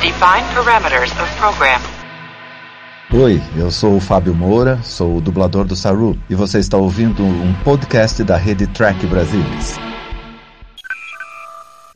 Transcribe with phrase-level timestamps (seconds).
[0.00, 1.80] Define parameters of program.
[3.12, 7.24] Oi, eu sou o Fábio Moura, sou o dublador do Saru e você está ouvindo
[7.24, 9.74] um podcast da rede Track Brasilis.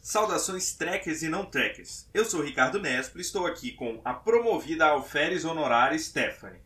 [0.02, 2.06] Saudações trekkers e não trekkers.
[2.12, 6.60] Eu sou o Ricardo Nespo e estou aqui com a promovida alferes honorária Stephanie.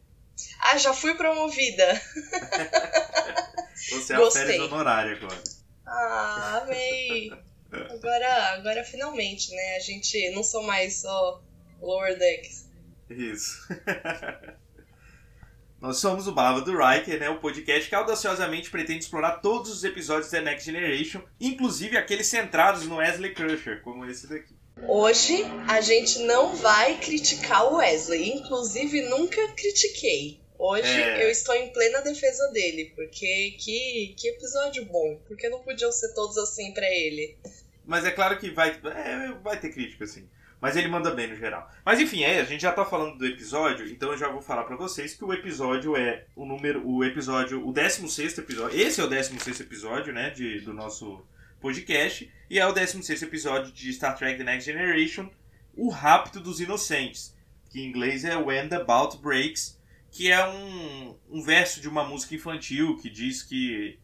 [0.61, 2.01] Ah, já fui promovida.
[3.91, 4.43] Você é Gostei.
[4.43, 5.43] alferes honorária agora.
[5.87, 7.31] Ah, amei.
[7.73, 9.77] Agora, agora finalmente, né?
[9.77, 11.43] A gente não sou mais só
[11.81, 12.69] Lower Decks.
[13.11, 13.67] Isso.
[15.81, 17.29] Nós somos o Balava do Riker, né?
[17.29, 22.87] O podcast que audaciosamente pretende explorar todos os episódios da Next Generation, inclusive aqueles centrados
[22.87, 24.57] no Wesley Crusher, como esse daqui.
[24.89, 28.31] Hoje a gente não vai criticar o Wesley.
[28.35, 30.41] Inclusive, nunca critiquei.
[30.59, 31.25] Hoje É.
[31.25, 35.21] eu estou em plena defesa dele, porque que, que episódio bom.
[35.27, 37.37] Porque não podiam ser todos assim pra ele.
[37.85, 40.29] Mas é claro que vai, é, vai ter crítica, assim.
[40.61, 41.71] Mas ele manda bem no geral.
[41.85, 44.65] Mas enfim, é, a gente já tá falando do episódio, então eu já vou falar
[44.65, 46.83] pra vocês que o episódio é o número.
[46.89, 47.65] O episódio.
[47.67, 48.81] O 16 episódio.
[48.81, 50.31] Esse é o 16 episódio, né?
[50.31, 51.25] De, do nosso
[51.61, 52.33] podcast.
[52.49, 55.31] E é o 16 episódio de Star Trek The Next Generation.
[55.77, 57.35] O Rapto dos Inocentes.
[57.71, 59.79] Que em inglês é When the Bout Breaks.
[60.17, 63.99] Que é um, um verso de uma música infantil que diz que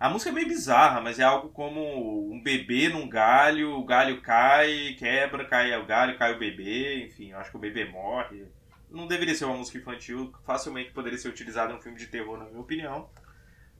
[0.00, 4.22] a música é meio bizarra, mas é algo como um bebê num galho, o galho
[4.22, 8.46] cai, quebra, cai o galho, cai o bebê, enfim, eu acho que o bebê morre.
[8.90, 12.38] Não deveria ser uma música infantil, facilmente poderia ser utilizada em um filme de terror,
[12.38, 13.10] na minha opinião.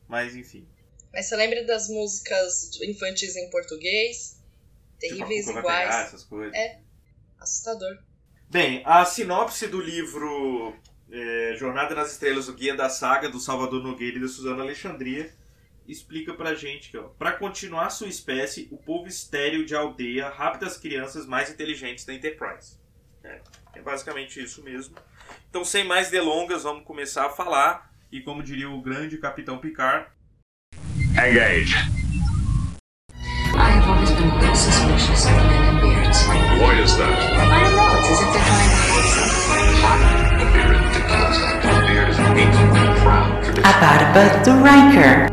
[0.07, 0.69] Mas enfim.
[1.11, 4.39] Mas você lembra das músicas infantis em português?
[5.01, 6.07] Terríveis Tipo, a culpa vai pegar, iguais.
[6.07, 6.55] essas coisas.
[6.55, 6.81] É.
[7.41, 7.99] Assustador.
[8.51, 10.77] Bem, a sinopse do livro
[11.13, 15.31] é, Jornada nas Estrelas, o Guia da Saga, do Salvador Nogueira e da Suzana Alexandria,
[15.87, 20.67] explica pra gente que, ó, pra continuar sua espécie, o povo estéril de aldeia rapta
[20.67, 22.79] as crianças mais inteligentes da Enterprise.
[23.23, 23.41] É,
[23.75, 24.97] é basicamente isso mesmo.
[25.51, 27.93] Então, sem mais delongas, vamos começar a falar.
[28.11, 30.07] E como diria o grande Capitão Picard,
[31.13, 31.75] Engage.
[33.55, 36.27] I have always been a bit suspicious of men in beards.
[36.27, 37.13] Why is that?
[37.13, 40.92] I don't know, it's as if they're trying to hide something.
[43.65, 45.33] A barba do Riker.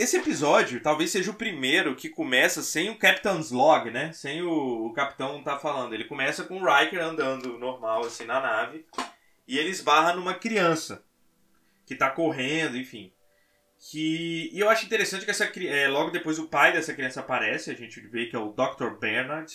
[0.00, 4.12] Esse episódio talvez seja o primeiro que começa sem o Captain's Log, né?
[4.12, 5.92] Sem o, o capitão tá falando.
[5.92, 8.86] Ele começa com o Riker andando normal, assim, na nave.
[9.46, 11.04] E ele esbarra numa criança.
[11.84, 13.12] Que tá correndo, enfim.
[13.78, 14.50] Que...
[14.52, 17.70] E eu acho interessante que essa é, logo depois o pai dessa criança aparece.
[17.70, 18.98] A gente vê que é o Dr.
[18.98, 19.52] Bernard.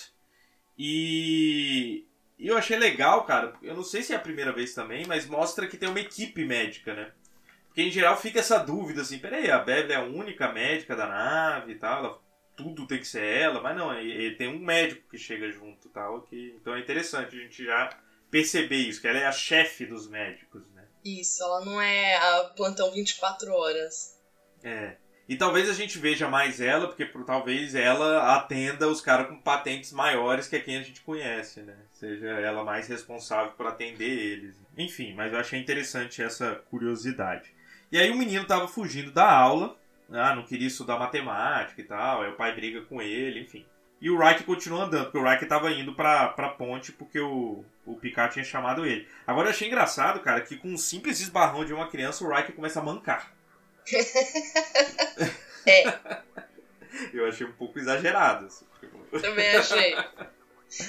[0.78, 2.06] E...
[2.38, 3.53] e eu achei legal, cara.
[3.62, 6.44] Eu não sei se é a primeira vez também, mas mostra que tem uma equipe
[6.46, 7.12] médica, né?
[7.68, 11.07] Porque em geral fica essa dúvida assim, peraí, a Bev é a única médica da
[11.07, 12.19] nave e tal, ela-
[12.56, 15.91] tudo tem que ser ela, mas não, e tem um médico que chega junto e
[15.91, 17.90] tal, que, então é interessante a gente já
[18.31, 20.85] perceber isso, que ela é a chefe dos médicos, né?
[21.03, 24.18] Isso, ela não é a plantão 24 horas.
[24.63, 24.95] É.
[25.28, 29.38] E talvez a gente veja mais ela, porque por- talvez ela atenda os caras com
[29.41, 31.75] patentes maiores que a quem a gente conhece, né?
[31.91, 34.56] Seja ela mais responsável por atender eles.
[34.78, 37.52] Enfim, mas eu achei interessante essa curiosidade.
[37.91, 39.75] E aí o menino tava fugindo da aula,
[40.12, 43.66] ah, não queria estudar matemática e tal, aí o pai briga com ele, enfim.
[44.00, 47.63] E o Riker continua andando, porque o Riker tava indo pra, pra ponte porque o,
[47.86, 49.07] o Picard tinha chamado ele.
[49.25, 52.53] Agora eu achei engraçado, cara, que com um simples esbarrão de uma criança, o Riker
[52.53, 53.34] começa a mancar.
[55.84, 56.30] É,
[57.13, 58.46] Eu achei um pouco exagerado.
[58.47, 58.66] assim,
[59.22, 59.96] também achei.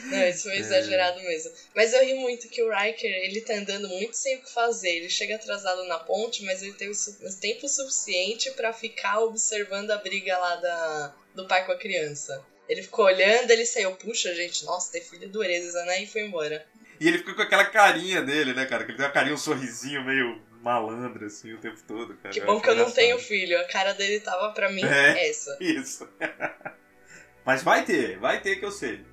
[0.04, 1.52] Não, isso foi exagerado mesmo.
[1.74, 4.88] Mas eu ri muito que o Riker, ele tá andando muito sem o que fazer.
[4.88, 9.98] Ele chega atrasado na ponte, mas ele teve su- tempo suficiente pra ficar observando a
[9.98, 12.42] briga lá da, do pai com a criança.
[12.68, 16.03] Ele ficou olhando, ele saiu, puxa, gente, nossa, tem filho dureza, né?
[16.03, 16.66] E foi embora.
[16.98, 18.82] E ele fica com aquela carinha dele, né, cara?
[18.84, 22.34] Que ele tem uma carinha, um sorrisinho meio malandro, assim, o tempo todo, cara.
[22.34, 23.59] Que bom que eu não tenho filho.
[23.60, 25.31] A cara dele tava pra mim É.
[25.31, 25.56] essa.
[25.60, 26.09] Isso.
[27.47, 29.04] Mas vai ter, vai ter que eu sei.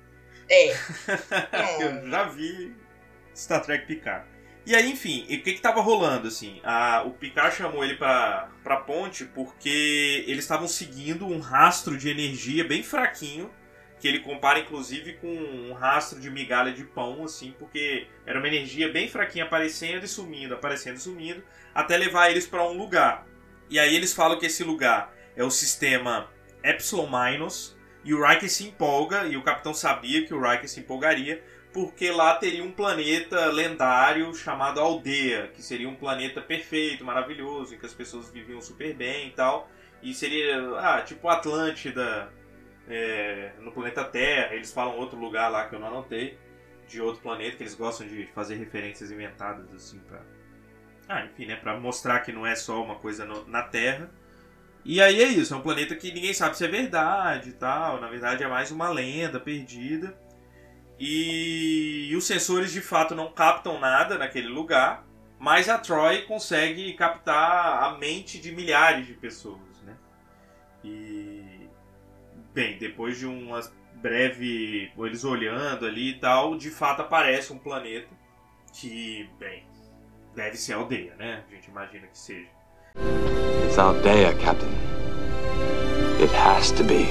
[0.50, 0.72] É.
[1.80, 2.74] eu já vi
[3.34, 4.26] Star Trek Picard.
[4.66, 6.60] E aí, enfim, o que que tava rolando, assim?
[6.64, 12.08] A, o Picard chamou ele pra, pra ponte porque eles estavam seguindo um rastro de
[12.08, 13.50] energia bem fraquinho,
[14.04, 18.46] que ele compara, inclusive, com um rastro de migalha de pão, assim, porque era uma
[18.46, 21.42] energia bem fraquinha aparecendo e sumindo, aparecendo e sumindo,
[21.74, 23.26] até levar eles pra um lugar.
[23.70, 26.28] E aí eles falam que esse lugar é o sistema
[26.62, 30.80] Epsilon Minus, e o Riker se empolga, e o capitão sabia que o Riker se
[30.80, 31.42] empolgaria,
[31.72, 37.78] porque lá teria um planeta lendário chamado Aldeia, que seria um planeta perfeito, maravilhoso, em
[37.78, 39.66] que as pessoas viviam super bem e tal.
[40.02, 42.30] E seria, ah, tipo Atlântida
[42.88, 44.54] é, no planeta Terra.
[44.54, 46.38] Eles falam outro lugar lá que eu não anotei,
[46.88, 50.20] de outro planeta, que eles gostam de fazer referências inventadas assim pra.
[51.08, 51.56] Ah, enfim, né?
[51.56, 54.10] Pra mostrar que não é só uma coisa no- na Terra.
[54.84, 58.00] E aí é isso, é um planeta que ninguém sabe se é verdade e tal.
[58.00, 60.16] Na verdade é mais uma lenda perdida.
[60.98, 65.04] E, e os sensores de fato não captam nada naquele lugar.
[65.38, 69.94] Mas a Troy consegue captar a mente de milhares de pessoas, né?
[70.82, 71.13] E
[72.54, 73.60] bem, depois de uma
[73.96, 78.08] breve eles olhando ali e tal, de fato aparece um planeta
[78.72, 79.64] que, bem,
[80.34, 81.42] deve ser aldeia, né?
[81.48, 82.48] A gente imagina que seja.
[83.64, 84.70] It's Aldea, Captain.
[86.20, 87.06] It has to be.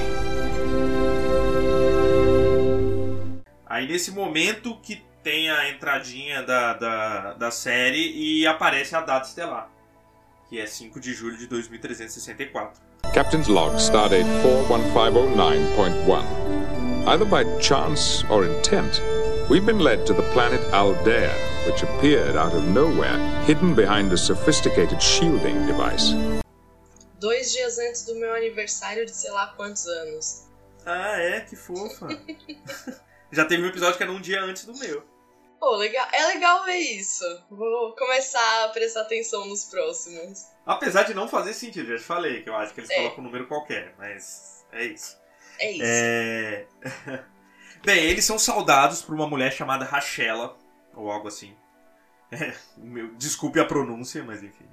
[3.65, 9.27] Aí nesse momento que tem a entradinha da, da, da série e aparece a data
[9.27, 9.69] estelar,
[10.47, 12.92] que é 5 de julho de 2364.
[13.13, 17.05] Captain's log, stardate 41509.1.
[17.05, 19.03] Either by chance or intent,
[19.47, 21.31] we've been led to the planet Aldea,
[21.67, 23.15] which appeared out of nowhere,
[23.45, 26.15] hidden behind a sophisticated shielding device.
[27.19, 30.45] Dois dias antes do meu aniversário de sei lá quantos anos.
[30.83, 31.41] Ah, é?
[31.41, 32.07] Que fofa.
[33.31, 35.03] Já teve um episódio que era um dia antes do meu.
[35.59, 36.07] Pô, legal.
[36.11, 37.23] É legal ver isso.
[37.51, 40.51] Vou começar a prestar atenção nos próximos.
[40.65, 42.95] Apesar de não fazer sentido, já te falei que eu acho que eles É.
[42.95, 45.17] colocam um número qualquer, mas é isso.
[45.59, 45.83] É isso.
[45.85, 46.65] É...
[47.85, 50.57] Bem, eles são saudados por uma mulher chamada Rachela,
[50.95, 51.53] ou algo assim.
[52.77, 54.65] Meu, desculpe a pronúncia, mas enfim.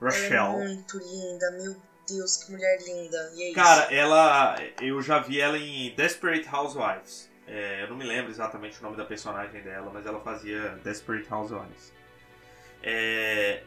[0.00, 0.52] Ela é Rachel.
[0.52, 1.76] muito linda, meu
[2.08, 3.32] Deus, que mulher linda.
[3.34, 4.56] E é Cara, ela.
[4.80, 7.28] Eu já vi ela em Desperate Housewives.
[7.48, 11.26] É, eu não me lembro exatamente o nome da personagem dela, mas ela fazia Desperate
[11.32, 11.92] Housewives.
[12.82, 13.64] É,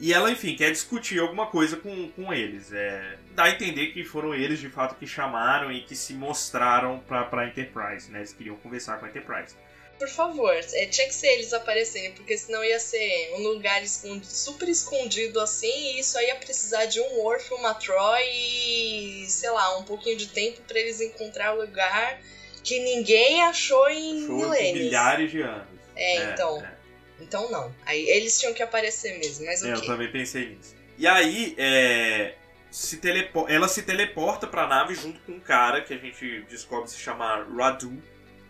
[0.00, 2.72] e ela, enfim, quer discutir alguma coisa com, com eles.
[2.72, 7.00] É, dá a entender que foram eles de fato que chamaram e que se mostraram
[7.00, 8.20] pra, pra Enterprise, né?
[8.20, 9.54] Eles queriam conversar com a Enterprise.
[9.98, 14.26] Por favor, é, tinha que ser eles aparecerem, porque senão ia ser um lugar escondido,
[14.26, 19.50] super escondido assim, e isso aí ia precisar de um Worf, uma Troy e, sei
[19.50, 22.20] lá, um pouquinho de tempo pra eles encontrar o lugar
[22.62, 24.84] que ninguém achou em Show milênios.
[24.84, 25.66] milhares de anos.
[25.96, 26.62] É, então.
[26.64, 26.77] é.
[27.20, 27.74] Então não.
[27.84, 29.86] Aí eles tinham que aparecer mesmo, mas É, eu ok.
[29.86, 30.76] também pensei nisso.
[30.96, 32.34] E aí, é,
[32.70, 33.00] se
[33.48, 37.46] ela se teleporta pra nave junto com um cara que a gente descobre se chamar
[37.48, 38.02] Radu,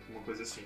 [0.09, 0.63] uma coisa assim.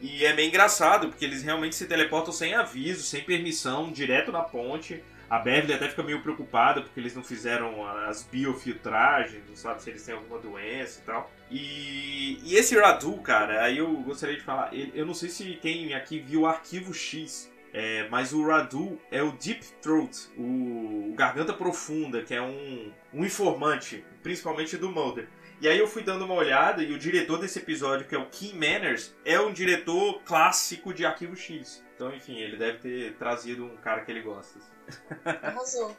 [0.00, 4.42] E é meio engraçado, porque eles realmente se teleportam sem aviso, sem permissão, direto na
[4.42, 5.02] ponte.
[5.30, 9.88] A Beverly até fica meio preocupada porque eles não fizeram as biofiltragens, não sabe se
[9.88, 11.30] eles têm alguma doença e tal.
[11.48, 15.94] E, e esse Radu, cara, aí eu gostaria de falar, eu não sei se quem
[15.94, 21.14] aqui viu o Arquivo X, é, mas o Radu é o Deep Throat, o, o
[21.14, 25.28] Garganta Profunda, que é um, um informante, principalmente do Mulder.
[25.60, 28.26] E aí eu fui dando uma olhada e o diretor desse episódio, que é o
[28.26, 31.84] Kim Manners, é um diretor clássico de Arquivo X.
[32.00, 34.58] Então, enfim, ele deve ter trazido um cara que ele gosta.
[34.58, 35.02] assim.
[35.22, 35.94] Arrasou.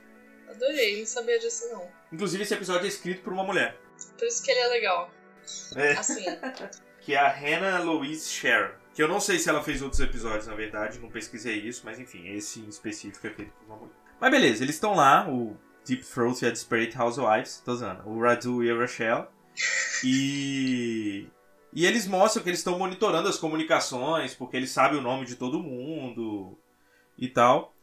[0.50, 1.88] Adorei, não sabia disso não.
[2.12, 3.78] Inclusive, esse episódio é escrito por uma mulher,
[4.18, 5.12] Por isso que ele é legal.
[5.76, 5.92] É.
[5.92, 6.26] Assim,
[7.02, 8.74] que é a Hannah Louise Sher.
[8.96, 12.00] Que eu não sei se ela fez outros episódios, na verdade, não pesquisei isso, mas
[12.00, 13.96] enfim, esse em específico é feito por uma mulher.
[14.20, 15.56] Mas beleza, eles estão lá, o
[15.86, 19.28] Deep Throat e a Desperate Housewives, tô usando, o Radu e a Rochelle.
[20.04, 21.28] E.
[21.74, 25.36] E eles mostram que eles estão monitorando as comunicações, porque eles sabem o nome de
[25.36, 26.58] todo mundo
[27.18, 27.74] e tal.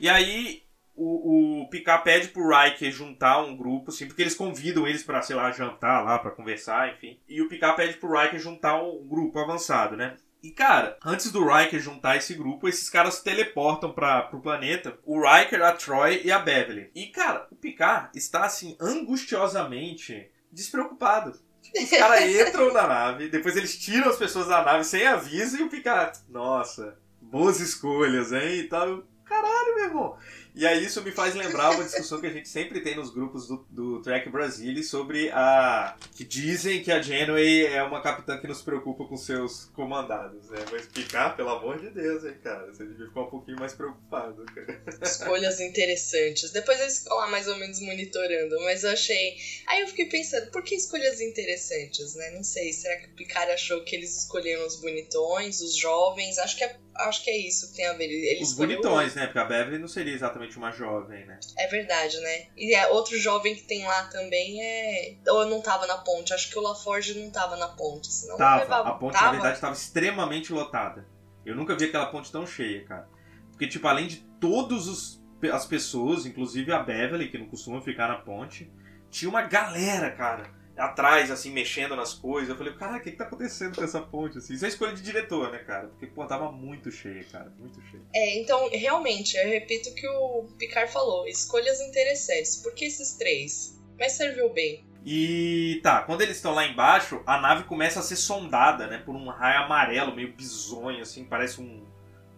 [0.00, 0.62] E aí
[0.94, 5.22] o, o Picard pede pro Riker juntar um grupo, assim, porque eles convidam eles pra,
[5.22, 7.18] sei lá, jantar lá, pra conversar, enfim.
[7.28, 10.16] E o Picard pede pro Riker juntar um grupo avançado, né?
[10.42, 14.96] E cara, antes do Riker juntar esse grupo, esses caras teleportam para pro planeta.
[15.04, 16.90] O Riker, a Troy e a Beverly.
[16.94, 21.38] E cara, o Picard está assim angustiosamente despreocupado.
[21.74, 25.62] Os caras entram na nave, depois eles tiram as pessoas da nave sem aviso e
[25.62, 28.60] o Picard, nossa, boas escolhas, hein?
[28.60, 29.02] E tal.
[29.28, 30.18] Caralho, meu irmão.
[30.54, 33.46] E aí isso me faz lembrar uma discussão que a gente sempre tem nos grupos
[33.46, 35.96] do, do Trek Brasile sobre a.
[36.16, 40.58] que dizem que a Janeway é uma capitã que nos preocupa com seus comandados, né?
[40.72, 42.66] Mas Picard, pelo amor de Deus, hein, cara?
[42.66, 44.82] Você devia ficar um pouquinho mais preocupado, cara.
[45.02, 46.50] escolhas interessantes.
[46.50, 49.36] Depois eles ficam lá mais ou menos monitorando, mas eu achei.
[49.66, 52.30] Aí eu fiquei pensando, por que escolhas interessantes, né?
[52.30, 56.38] Não sei, será que o Picard achou que eles escolheram os bonitões, os jovens?
[56.38, 58.04] Acho que é, acho que é isso que tem a ver.
[58.04, 59.26] Ele Os bonitões, né?
[59.26, 61.38] Porque a Beverly não seria exatamente uma jovem, né?
[61.56, 62.46] É verdade, né?
[62.56, 65.16] E é, outro jovem que tem lá também é.
[65.28, 68.32] Ou eu não tava na ponte, acho que o LaForge não tava na ponte, senão
[68.32, 68.62] não Tava.
[68.62, 68.88] levava.
[68.88, 69.26] A ponte, tava?
[69.26, 71.06] na verdade, estava extremamente lotada.
[71.44, 73.08] Eu nunca vi aquela ponte tão cheia, cara.
[73.50, 75.18] Porque, tipo, além de todas
[75.52, 78.70] as pessoas, inclusive a Beverly, que não costuma ficar na ponte,
[79.10, 80.57] tinha uma galera, cara.
[80.78, 82.48] Atrás, assim, mexendo nas coisas.
[82.48, 84.38] Eu falei, cara, o que, que tá acontecendo com essa ponte?
[84.38, 84.54] Assim?
[84.54, 85.88] Isso é escolha de diretor, né, cara?
[85.88, 87.52] Porque, pô, tava muito cheia, cara.
[87.58, 88.02] Muito cheia.
[88.14, 92.56] É, então, realmente, eu repito o que o Picard falou: escolhas interessantes.
[92.56, 93.78] Por que esses três?
[93.98, 94.86] Mas serviu bem.
[95.04, 99.14] E tá, quando eles estão lá embaixo, a nave começa a ser sondada, né, por
[99.14, 101.86] um raio amarelo, meio bizonho, assim, parece um.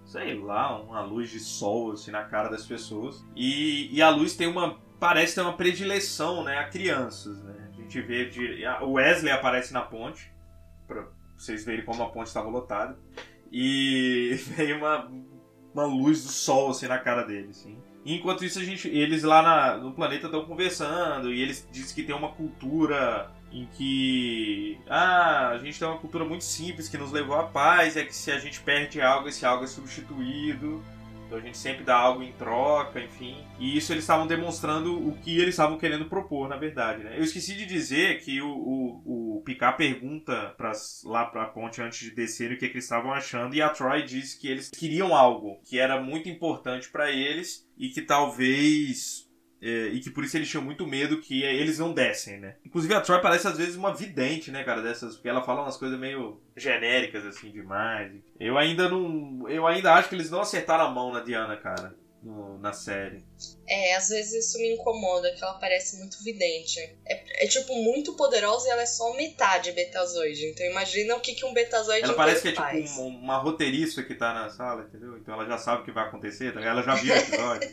[0.04, 3.24] Sei lá, uma luz de sol, assim, na cara das pessoas.
[3.36, 4.78] E, e a luz tem uma.
[4.98, 7.59] Parece ter uma predileção, né, a crianças, né?
[7.90, 8.26] Gente vê.
[8.26, 10.32] De, o Wesley aparece na ponte,
[10.86, 12.96] pra vocês verem como a ponte estava lotada.
[13.50, 15.10] E veio uma,
[15.74, 17.76] uma luz do sol, assim, na cara dele, assim.
[18.06, 22.02] Enquanto isso, a gente, eles lá na- no planeta estão conversando e eles dizem que
[22.04, 27.10] tem uma cultura em que ah, a gente tem uma cultura muito simples que nos
[27.10, 30.82] levou à paz, é que se a gente perde algo, esse algo é substituído.
[31.30, 33.46] Então a gente sempre dá algo em troca, enfim.
[33.56, 37.04] E isso eles estavam demonstrando o que eles estavam querendo propor, na verdade.
[37.04, 37.16] Né?
[37.16, 42.00] Eu esqueci de dizer que o, o, o Picard pergunta pras, lá pra ponte antes
[42.00, 45.14] de descer o que, que eles estavam achando, e a Troy diz que eles queriam
[45.14, 49.29] algo que era muito importante pra eles e que talvez.
[49.62, 52.56] É, e que por isso eles tinham muito medo que eles não dessem, né?
[52.64, 55.14] Inclusive a Troy parece às vezes uma vidente, né, cara, dessas.
[55.14, 58.12] Porque ela fala umas coisas meio genéricas, assim, demais.
[58.38, 59.48] Eu ainda não.
[59.48, 61.94] Eu ainda acho que eles não acertaram a mão na Diana, cara.
[62.22, 63.24] no- na série.
[63.66, 66.78] É, às vezes isso me incomoda, que ela parece muito vidente.
[67.06, 70.44] É, é, tipo, muito poderosa e ela é só metade betazoide.
[70.50, 72.98] Então imagina o que, que um betazoide Ela parece que é inteiro tipo faz.
[72.98, 75.16] um- uma roteirista que tá na sala, entendeu?
[75.16, 77.70] Então ela já sabe o que vai acontecer, tá ela já viu o episódio.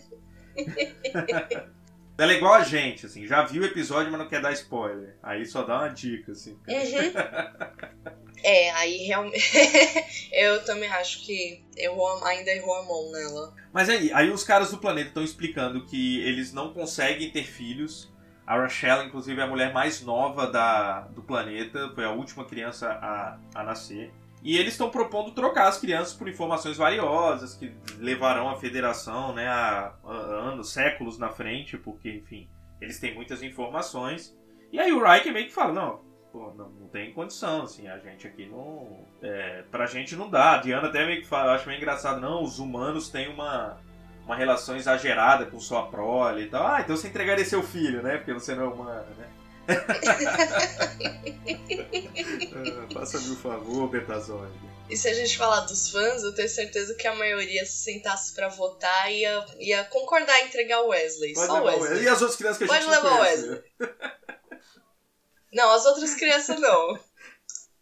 [2.17, 5.15] ela é igual a gente, assim, já viu o episódio, mas não quer dar spoiler.
[5.21, 6.51] Aí só dá uma dica, assim.
[6.67, 7.77] Uhum.
[8.43, 9.51] É, aí realmente.
[10.31, 13.53] eu também acho que errou, a- ainda errou a mão nela.
[13.74, 18.13] Mas aí, aí os caras do planeta estão explicando que eles não conseguem ter filhos.
[18.45, 22.88] A Rochelle, inclusive, é a mulher mais nova da, do planeta, foi a última criança
[22.91, 24.13] a, a nascer.
[24.48, 29.46] E eles estão propondo trocar as crianças por informações valiosas que levarão a federação né,
[29.46, 32.48] a, anos, séculos na frente, porque, enfim,
[32.80, 34.34] eles têm muitas informações.
[34.72, 36.00] E aí o Riker meio que fala, não,
[36.32, 39.06] pô, não, não tem condição, assim, a gente aqui não...
[39.22, 40.54] É, pra gente não dá.
[40.54, 43.75] A Diana até meio que fala, acho meio engraçado, não, os humanos têm uma,
[44.24, 46.66] uma relação exagerada com sua prole e tal.
[46.66, 48.16] Ah, então você entregaria seu filho, né?
[48.16, 49.27] Porque você não é humana, né?
[52.55, 54.53] Ah, Faça-me o favor, Betazoide.
[54.89, 58.33] E se a gente falar dos fãs, eu tenho certeza que a maioria se sentasse
[58.33, 61.33] pra votar ia, ia concordar em entregar o Wesley.
[61.33, 61.89] Pode só o levar o Wesley.
[61.89, 62.05] Wesley.
[62.05, 63.50] E as outras crianças que a Pode gente não levar o conhece?
[63.50, 63.63] Wesley.
[65.53, 67.00] Não, as outras crianças não.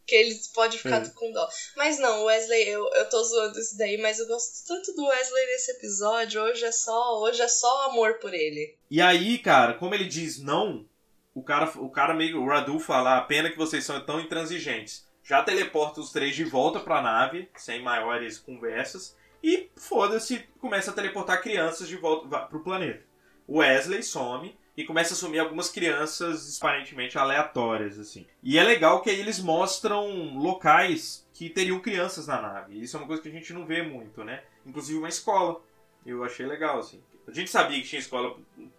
[0.07, 1.09] Que eles podem ficar É.
[1.09, 1.47] com dó.
[1.75, 5.05] Mas não, o Wesley, eu, eu tô zoando isso daí, mas eu gosto tanto do
[5.05, 6.41] Wesley nesse episódio.
[6.43, 8.77] Hoje é só, hoje é só amor por ele.
[8.89, 10.87] E aí, cara, como ele diz não,
[11.35, 12.41] o cara, o cara meio.
[12.41, 15.05] O Radu fala, "Ah, pena que vocês são tão intransigentes.
[15.21, 19.15] Já teleporta os três de volta pra nave, sem maiores conversas.
[19.43, 23.03] E foda-se, começa a teleportar crianças de volta pro planeta.
[23.47, 28.25] O Wesley some e começa a sumir algumas crianças aparentemente aleatórias, assim.
[28.41, 32.79] E é legal que aí eles mostram locais que teriam crianças na nave.
[32.79, 34.43] Isso é uma coisa que a gente não vê muito, né?
[34.65, 35.61] Inclusive uma escola.
[36.05, 37.01] Eu achei legal, assim.
[37.27, 38.37] A gente sabia que tinha escola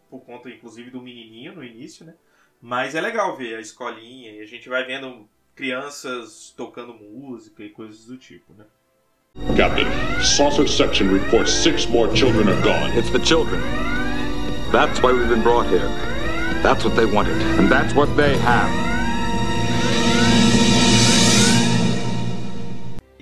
[0.08, 2.14] por conta, inclusive, do menininho no início, né?
[2.66, 7.68] Mas é legal ver a escolinha e a gente vai vendo crianças tocando música e
[7.68, 8.64] coisas do tipo, né?
[9.56, 9.86] Captain,
[10.20, 12.90] Saucer Section reports six more children are gone.
[12.98, 13.60] It's the children.
[14.72, 15.88] That's why we've been brought here.
[16.64, 17.40] That's what they wanted.
[17.56, 18.85] And that's what they have.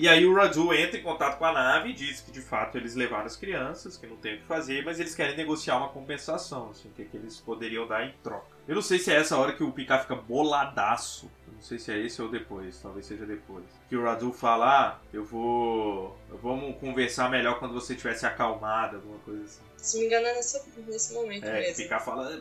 [0.04, 2.76] E aí o Radu entra em contato com a nave e diz que de fato
[2.76, 5.88] eles levaram as crianças, que não tem o que fazer, mas eles querem negociar uma
[5.88, 8.44] compensação, assim, o que, que eles poderiam dar em troca.
[8.68, 11.30] Eu não sei se é essa hora que o Picard fica boladaço.
[11.46, 13.64] Eu não sei se é esse ou depois, talvez seja depois.
[13.88, 16.18] Que o Radu fala, ah, eu vou.
[16.28, 19.62] Vamos conversar melhor quando você tivesse acalmado, alguma coisa assim.
[19.78, 21.82] Se me engano, é nesse, nesse momento É, mesmo.
[21.82, 22.40] Picard fala,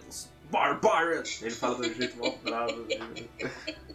[0.51, 1.24] Barbara!
[1.41, 2.86] Ele fala do jeito mal bravo.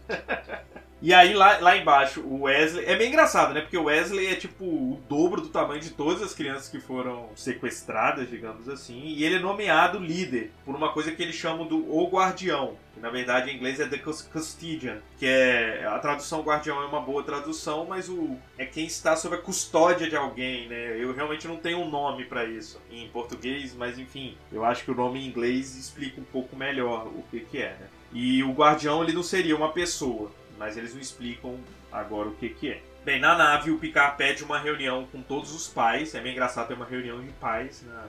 [1.01, 2.85] E aí, lá, lá embaixo, o Wesley.
[2.85, 3.61] É bem engraçado, né?
[3.61, 7.29] Porque o Wesley é tipo o dobro do tamanho de todas as crianças que foram
[7.37, 9.01] sequestradas, digamos assim.
[9.05, 12.77] E ele é nomeado líder por uma coisa que eles chamam do O Guardião.
[12.95, 14.99] Que na verdade em inglês é The Cus- Custodian.
[15.19, 15.87] Que é.
[15.87, 20.09] A tradução guardião é uma boa tradução, mas o é quem está sob a custódia
[20.11, 20.97] de alguém, né?
[21.01, 24.91] Eu realmente não tenho um nome pra isso em português, mas enfim, eu acho que
[24.91, 27.87] o nome em inglês explica um pouco melhor o que, que é, né?
[28.13, 31.59] E o guardião ele não seria uma pessoa, mas eles não explicam
[31.91, 32.81] agora o que, que é.
[33.05, 36.15] Bem, na nave o Picard pede uma reunião com todos os pais.
[36.15, 38.07] É bem engraçado ter uma reunião de pais na,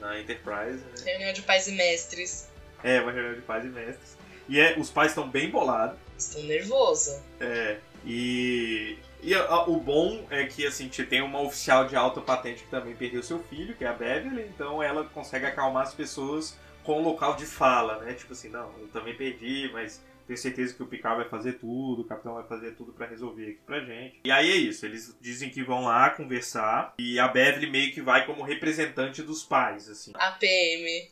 [0.00, 0.92] na Enterprise, né?
[1.12, 2.48] Reunião de pais e mestres.
[2.84, 4.16] É, uma reunião de pais e mestres.
[4.48, 5.98] E é, os pais estão bem bolados.
[6.18, 7.18] Estão nervosos.
[7.40, 11.96] É, e, e a- a- o bom é que assim, te tem uma oficial de
[11.96, 15.82] alta patente que também perdeu seu filho, que é a Beverly, então ela consegue acalmar
[15.84, 18.12] as pessoas com o local de fala, né?
[18.14, 22.02] Tipo assim, não, eu também perdi, mas tenho certeza que o Picard vai fazer tudo,
[22.02, 24.20] o capitão vai fazer tudo pra resolver aqui pra gente.
[24.24, 28.02] E aí é isso, eles dizem que vão lá conversar e a Beverly meio que
[28.02, 30.12] vai como representante dos pais, assim.
[30.14, 31.10] APM.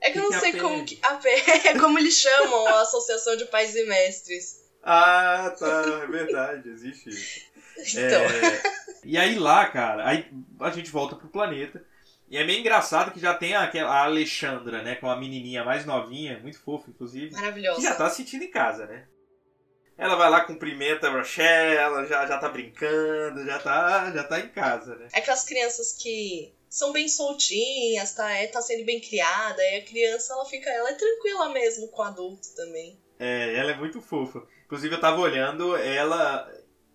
[0.00, 0.98] É que eu Que não que é sei como que.
[1.02, 4.62] APM é como eles chamam a Associação de Pais e Mestres.
[4.82, 7.54] Ah, tá, é verdade, existe isso.
[7.76, 8.22] Então.
[8.22, 8.62] É,
[9.02, 11.84] e aí lá, cara, aí a gente volta pro planeta.
[12.28, 14.96] E é meio engraçado que já tem aquela a Alexandra, né?
[14.96, 17.32] Com a menininha mais novinha, muito fofa, inclusive.
[17.32, 17.76] Maravilhosa.
[17.76, 19.06] Que já tá se sentindo em casa, né?
[19.96, 24.40] Ela vai lá, cumprimenta a Rochelle, ela já, já tá brincando, já tá, já tá
[24.40, 25.06] em casa, né?
[25.12, 29.84] É aquelas crianças que são bem soltinhas, tá, é, tá sendo bem criada, e a
[29.84, 32.98] criança ela fica, ela é tranquila mesmo com o adulto também.
[33.20, 34.42] É, ela é muito fofa.
[34.64, 36.50] Inclusive, eu tava olhando, ela.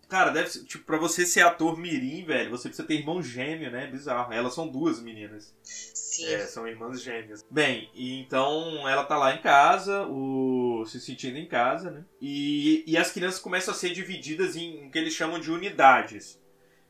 [0.10, 0.66] Cara, deve ser.
[0.66, 3.86] Tipo, pra você ser ator mirim, velho, você precisa ter irmão gêmeo, né?
[3.86, 4.34] Bizarro.
[4.34, 5.56] Elas são duas meninas.
[5.64, 6.26] Sim.
[6.26, 7.46] É, são irmãs gêmeas.
[7.50, 10.84] Bem, e então ela tá lá em casa, o...
[10.88, 12.04] se sentindo em casa, né?
[12.20, 16.42] E, e as crianças começam a ser divididas em o que eles chamam de unidades.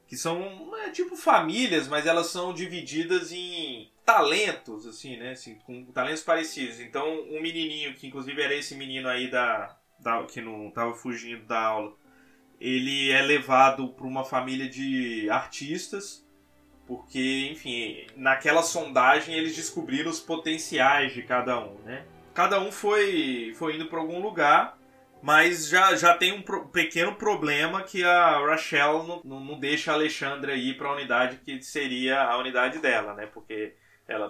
[0.07, 5.31] Que são é, tipo famílias, mas elas são divididas em talentos, assim, né?
[5.31, 6.79] Assim, com talentos parecidos.
[6.79, 11.45] Então, um menininho, que inclusive era esse menino aí da, da que não tava fugindo
[11.45, 11.93] da aula,
[12.59, 16.27] ele é levado para uma família de artistas
[16.87, 22.03] porque, enfim, naquela sondagem eles descobriram os potenciais de cada um, né?
[22.33, 24.75] Cada um foi, foi indo para algum lugar,
[25.21, 29.91] mas já, já tem um pro- pequeno problema que a Rachel não, não, não deixa
[29.91, 33.27] a Alexandra ir para a unidade que seria a unidade dela, né?
[33.27, 33.75] Porque
[34.07, 34.27] ela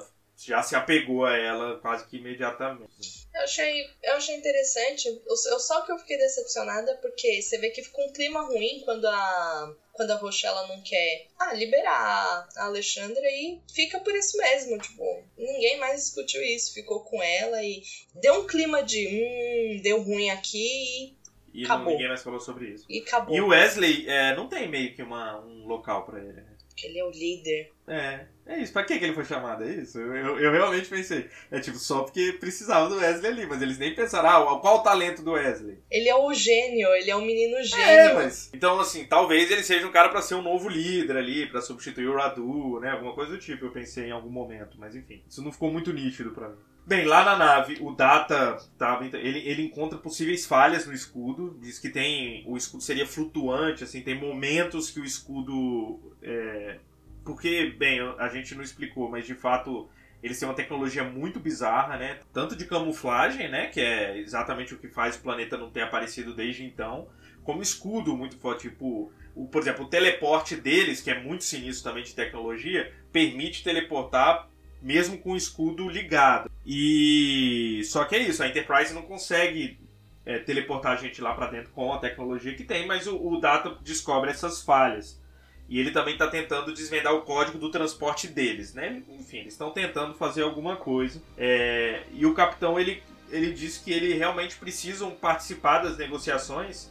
[0.48, 3.27] já se apegou a ela quase que imediatamente.
[3.34, 7.69] Eu achei, eu achei interessante, eu, eu- só que eu fiquei decepcionada porque você vê
[7.69, 12.65] que ficou um clima ruim quando a quando a Rochella não quer ah, liberar a
[12.65, 15.04] Alexandra e fica por isso mesmo, tipo,
[15.38, 17.84] ninguém mais discutiu isso, ficou com ela e
[18.15, 21.13] deu um clima de hum, deu ruim aqui
[21.54, 21.91] E não- Acabou.
[21.93, 22.86] ninguém mais falou sobre isso.
[22.88, 23.36] e, e acabou.
[23.36, 26.45] E o Wesley é, não tem meio que uma, um local para ele, né?
[26.69, 27.73] Porque ele é o líder.
[27.89, 28.71] É, é isso.
[28.71, 29.63] Pra que ele foi chamado?
[29.63, 29.99] É isso?
[29.99, 31.28] Eu, eu, eu realmente pensei.
[31.49, 34.84] É tipo, só porque precisava do Wesley ali, mas eles nem pensaram, ah, qual o
[34.84, 35.80] talento do Wesley?
[35.89, 37.84] Ele é o gênio, ele é o menino gênio.
[37.84, 38.49] É, mas.
[38.54, 42.08] Então, assim, talvez ele seja um cara pra ser um novo líder ali, pra substituir
[42.08, 42.91] o Radu, né?
[42.91, 45.23] Alguma coisa do tipo, eu pensei em algum momento, mas enfim.
[45.28, 46.58] Isso não ficou muito nítido pra mim.
[46.86, 51.56] Bem, lá na nave, o Data tava, ele, ele encontra possíveis falhas no escudo.
[51.62, 52.43] Diz que tem.
[52.47, 56.15] O escudo seria flutuante, assim, tem momentos que o escudo.
[56.23, 56.80] é,
[57.29, 59.87] porque, bem, a gente não explicou, mas de fato
[60.23, 62.17] eles têm uma tecnologia muito bizarra, né?
[62.33, 63.67] Tanto de camuflagem, né?
[63.67, 67.07] Que é exatamente o que faz o planeta não ter aparecido desde então,
[67.43, 68.67] como escudo muito forte.
[68.67, 73.63] Tipo, o, por exemplo, o teleporte deles, que é muito sinistro também de tecnologia, permite
[73.63, 74.49] teleportar
[74.81, 76.49] mesmo com o escudo ligado.
[76.65, 79.79] E só que é isso, a Enterprise não consegue
[80.25, 83.39] é, teleportar a gente lá pra dentro com a tecnologia que tem, mas o, o
[83.39, 85.21] Data descobre essas falhas.
[85.69, 89.03] E ele também está tentando desvendar o código do transporte deles, né?
[89.19, 91.21] Enfim, eles estão tentando fazer alguma coisa.
[91.38, 96.89] É, e o capitão ele, ele diz que ele realmente precisam participar das negociações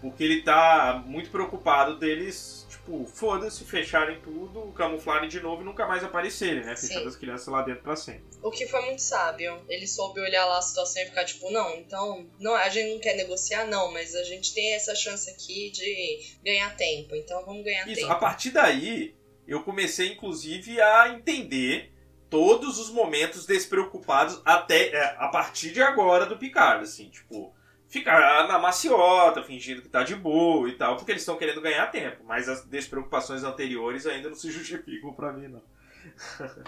[0.00, 5.86] porque ele tá muito preocupado deles, tipo, foda-se, fecharem tudo, camuflarem de novo e nunca
[5.86, 6.76] mais aparecerem, né?
[6.76, 6.88] Sim.
[6.88, 8.24] Fechando as crianças lá dentro pra sempre.
[8.42, 9.58] O que foi muito sábio.
[9.68, 13.00] Ele soube olhar lá a situação e ficar tipo, não, então, não, a gente não
[13.00, 17.64] quer negociar, não, mas a gente tem essa chance aqui de ganhar tempo, então vamos
[17.64, 18.12] ganhar Isso, tempo.
[18.12, 19.14] a partir daí,
[19.48, 21.92] eu comecei inclusive a entender
[22.28, 27.55] todos os momentos despreocupados até é, a partir de agora do Picard, assim, tipo,
[27.98, 31.86] ficar na maciota, fingindo que tá de boa e tal, porque eles estão querendo ganhar
[31.86, 35.62] tempo, mas as despreocupações anteriores ainda não se justificam pra mim, não.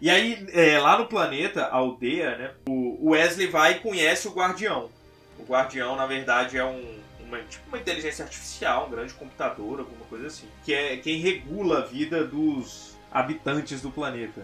[0.00, 4.32] e aí, é, lá no planeta, a aldeia, né, o Wesley vai e conhece o
[4.32, 4.90] Guardião.
[5.38, 10.04] O Guardião, na verdade, é um, uma, tipo uma inteligência artificial, um grande computador, alguma
[10.06, 14.42] coisa assim, que é quem regula a vida dos habitantes do planeta.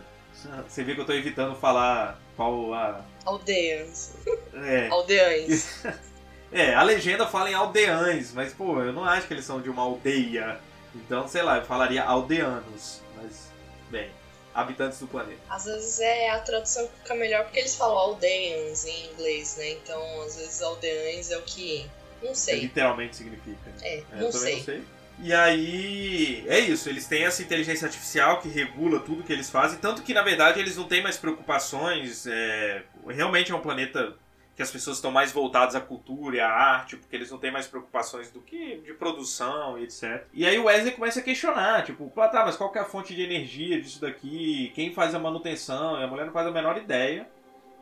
[0.67, 3.05] Você vê que eu tô evitando falar qual a.
[3.25, 4.17] Aldeias.
[4.55, 5.85] É, Aldeães.
[6.53, 9.71] é, a legenda fala em aldeães, mas pô, eu não acho que eles são de
[9.71, 10.59] uma aldeia.
[10.95, 13.01] Então, sei lá, eu falaria aldeanos.
[13.17, 13.49] Mas,
[13.91, 14.11] bem,
[14.55, 15.41] habitantes do planeta.
[15.49, 19.71] Às vezes é a tradução que fica melhor porque eles falam aldeans em inglês, né?
[19.73, 21.89] Então, às vezes aldeães é o que.
[22.23, 22.61] Não sei.
[22.61, 23.59] literalmente significa.
[23.67, 23.77] né?
[23.83, 24.57] É, É, não eu sei.
[24.57, 24.83] não sei.
[25.19, 29.79] E aí, é isso, eles têm essa inteligência artificial que regula tudo que eles fazem,
[29.79, 32.27] tanto que na verdade eles não têm mais preocupações.
[32.27, 34.15] é, realmente é um planeta
[34.63, 37.51] que as pessoas estão mais voltadas à cultura e à arte, porque eles não têm
[37.51, 40.25] mais preocupações do que de produção e etc.
[40.33, 42.85] E aí o Wesley começa a questionar, tipo, pá, tá, mas qual que é a
[42.87, 44.71] fonte de energia disso daqui?
[44.75, 46.01] Quem faz a manutenção?
[46.01, 47.29] E a mulher não faz a menor ideia.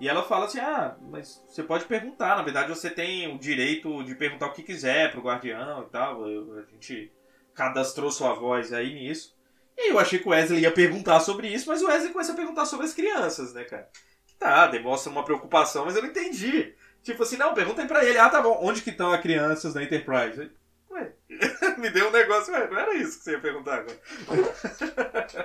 [0.01, 2.37] E ela fala assim: ah, mas você pode perguntar.
[2.37, 6.25] Na verdade, você tem o direito de perguntar o que quiser pro guardião e tal.
[6.25, 7.13] A gente
[7.55, 9.37] cadastrou sua voz aí nisso.
[9.77, 12.37] E eu achei que o Wesley ia perguntar sobre isso, mas o Wesley começa a
[12.37, 13.89] perguntar sobre as crianças, né, cara?
[14.41, 16.75] Tá, demonstra uma preocupação, mas eu não entendi.
[17.03, 19.83] Tipo assim, não, perguntem pra ele, ah, tá bom, onde que estão as crianças na
[19.83, 20.41] Enterprise?
[20.41, 20.51] Aí,
[20.91, 21.13] Ué,
[21.79, 24.01] me deu um negócio, ué, não era isso que você ia perguntar agora.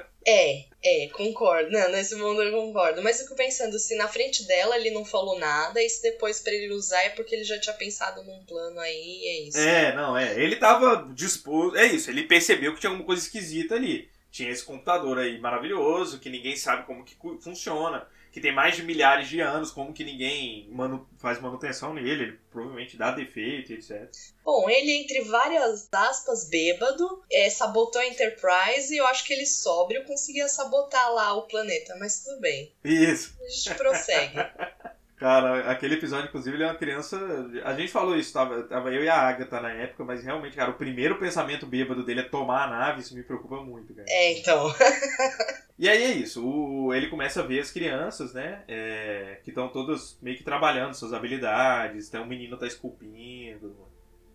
[0.28, 1.70] É, é, concordo.
[1.70, 3.00] Não, nesse mundo eu concordo.
[3.04, 6.40] Mas eu fico pensando, se na frente dela ele não falou nada, e se depois
[6.40, 9.60] pra ele usar é porque ele já tinha pensado num plano aí, é isso.
[9.60, 10.34] É, não, é.
[10.42, 11.78] Ele tava disposto.
[11.78, 14.10] É isso, ele percebeu que tinha alguma coisa esquisita ali.
[14.32, 18.84] Tinha esse computador aí maravilhoso, que ninguém sabe como que funciona, que tem mais de
[18.84, 24.10] milhares de anos, como que ninguém manu- faz manutenção nele, ele provavelmente dá defeito, etc.
[24.44, 29.46] Bom, ele, entre várias aspas, bêbado, é, sabotou a Enterprise e eu acho que ele
[29.46, 32.74] sóbrio conseguia sabotar lá o planeta, mas tudo bem.
[32.84, 33.38] Isso.
[33.42, 34.36] A gente prossegue.
[35.18, 37.18] Cara, aquele episódio, inclusive, ele é uma criança.
[37.64, 40.72] A gente falou isso, tava, tava eu e a Agatha na época, mas realmente, cara,
[40.72, 44.06] o primeiro pensamento bêbado dele é tomar a nave, isso me preocupa muito, cara.
[44.10, 44.68] É, então.
[45.78, 48.64] E aí é isso, o, ele começa a ver as crianças, né?
[48.66, 52.08] é, que estão todas meio que trabalhando suas habilidades.
[52.08, 53.76] Então o menino tá esculpindo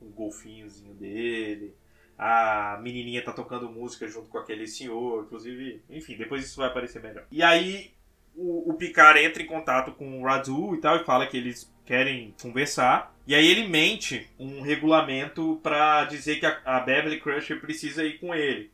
[0.03, 1.75] um golfinhozinho dele.
[2.19, 5.25] A menininha tá tocando música junto com aquele senhor.
[5.25, 7.27] Inclusive, enfim, depois isso vai aparecer melhor.
[7.31, 7.93] E aí
[8.35, 11.71] o, o Picard entra em contato com o Radu e tal e fala que eles
[11.85, 13.15] querem conversar.
[13.27, 18.19] E aí ele mente um regulamento pra dizer que a, a Beverly Crusher precisa ir
[18.19, 18.71] com ele.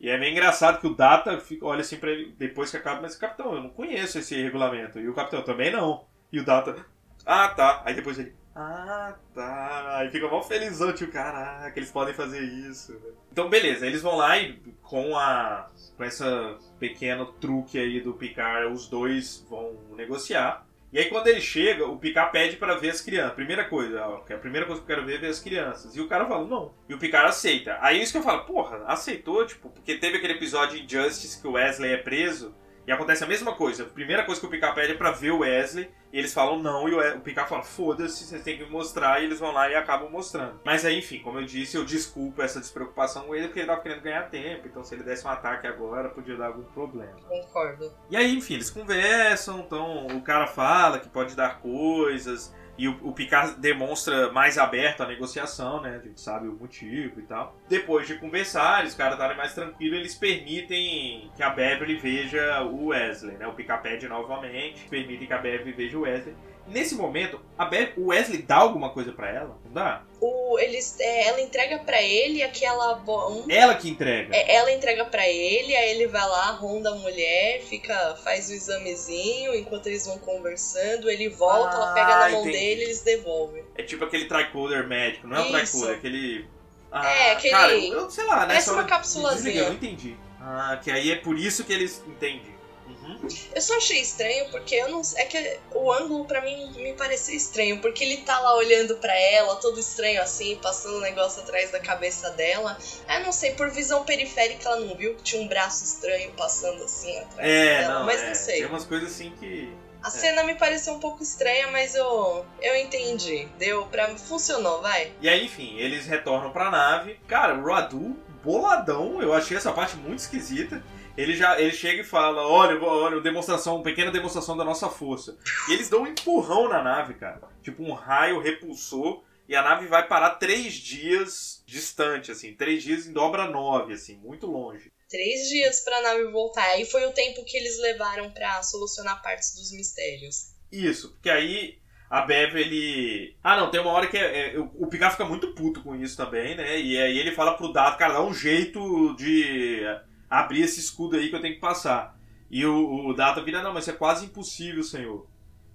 [0.00, 3.02] E é meio engraçado que o Data fica, olha assim pra ele depois que acaba,
[3.02, 4.98] mas capitão, eu não conheço esse regulamento.
[4.98, 6.04] E o capitão também não.
[6.32, 6.86] E o Data,
[7.26, 7.82] ah tá.
[7.84, 9.98] Aí depois ele, ah tá.
[9.98, 13.00] Aí fica mó felizão, tipo, caraca, eles podem fazer isso.
[13.30, 15.70] Então beleza, eles vão lá e com a.
[15.96, 20.66] com essa pequeno truque aí do Picard, os dois vão negociar.
[20.92, 23.34] E aí quando ele chega, o Picard pede pra ver as crianças.
[23.34, 25.94] Primeira coisa, que a primeira coisa que eu quero ver é ver as crianças.
[25.94, 26.74] E o cara fala, não.
[26.88, 27.78] E o Picard aceita.
[27.80, 31.46] Aí isso que eu falo, porra, aceitou, tipo, porque teve aquele episódio em Justice que
[31.46, 32.54] o Wesley é preso.
[32.88, 33.82] E acontece a mesma coisa.
[33.82, 35.90] A primeira coisa que o Picard pede é pra ver o Wesley.
[36.10, 36.88] E eles falam não.
[36.88, 39.20] E o o Picard fala, foda-se, vocês têm que me mostrar.
[39.20, 40.58] E eles vão lá e acabam mostrando.
[40.64, 43.82] Mas aí, enfim, como eu disse, eu desculpo essa despreocupação com ele porque ele tava
[43.82, 44.66] querendo ganhar tempo.
[44.66, 47.12] Então se ele desse um ataque agora, podia dar algum problema.
[47.28, 47.92] Concordo.
[48.08, 52.96] E aí, enfim, eles conversam, então o cara fala que pode dar coisas, e o,
[53.02, 55.96] o Picard demonstra mais aberto a negociação, né?
[56.00, 57.58] A gente sabe o motivo e tal.
[57.68, 62.86] Depois de conversar, os caras estarem mais tranquilos, eles permitem que a Beverly veja o
[62.86, 63.46] Wesley, né?
[63.48, 66.36] O Picard pede novamente, permitem que a Beverly veja o Wesley.
[66.68, 69.58] Nesse momento, a Be o Wesley dá alguma coisa pra ela?
[69.64, 70.02] Não dá?
[70.20, 73.00] O, eles, é, ela entrega pra ele aquela.
[73.30, 74.34] um- Ela que entrega.
[74.34, 78.52] é, ela entrega pra ele, aí ele vai lá, ronda a mulher, fica, faz o
[78.52, 82.58] examezinho, enquanto eles vão conversando, ele volta, ela pega na Ah, mão entendi.
[82.58, 83.64] dele e eles devolvem.
[83.76, 85.72] É tipo aquele tricoder médico, não é um Isso.
[85.80, 86.48] tricoder, é aquele.
[86.92, 88.46] É, aquele- Cara, eu, sei lá, né?
[88.46, 89.36] parece uma capsulazinha.
[89.44, 90.16] desliguei, Eu não entendi.
[90.40, 92.57] Ah, que aí é por isso que eles entendem.
[92.88, 93.28] Uhum.
[93.54, 97.34] Eu só achei estranho porque eu não é que o ângulo pra mim me pareceu
[97.34, 101.70] estranho, porque ele tá lá olhando pra ela, todo estranho assim, passando um negócio atrás
[101.70, 102.76] da cabeça dela.
[103.06, 106.82] Ah, não sei, por visão periférica ela não viu que tinha um braço estranho passando
[106.84, 108.58] assim atrás É, dela, não, mas é, não sei.
[108.58, 109.72] Tem umas coisas assim que.
[110.00, 113.48] A cena me pareceu um pouco estranha, mas eu eu entendi.
[113.58, 115.12] Deu pra funcionou, vai.
[115.20, 117.18] E aí, enfim, eles retornam pra nave.
[117.26, 120.80] Cara, o Radu, boladão, eu achei essa parte muito esquisita.
[121.18, 125.36] Ele já ele chega e fala: Olha, olha, demonstração, uma pequena demonstração da nossa força.
[125.68, 127.42] E eles dão um empurrão na nave, cara.
[127.60, 129.24] Tipo, um raio repulsor.
[129.48, 132.54] E a nave vai parar três dias distante, assim.
[132.54, 134.92] Três dias em dobra nove, assim, muito longe.
[135.08, 136.64] Três dias pra nave voltar.
[136.72, 140.52] Aí foi o tempo que eles levaram pra solucionar partes dos mistérios.
[140.70, 141.78] Isso, porque aí
[142.10, 143.36] a Beverly.
[143.42, 145.96] Ah, não, tem uma hora que é, é, o o Picard fica muito puto com
[145.96, 146.78] isso também, né?
[146.78, 149.82] E aí ele fala pro Dado, cara, dá um jeito de
[150.28, 152.18] abrir esse escudo aí que eu tenho que passar.
[152.50, 155.26] E o, o Data vira, não, mas isso é quase impossível, senhor.